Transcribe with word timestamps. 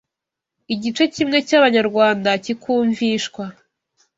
igice 0.73 1.03
kimwe 1.15 1.37
cy’abanyarwanda 1.47 2.29
kikumvishwa 2.43 3.43